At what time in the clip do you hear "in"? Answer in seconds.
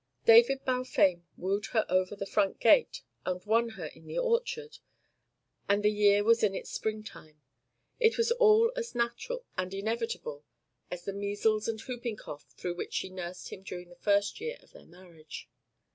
3.85-4.07, 6.41-6.55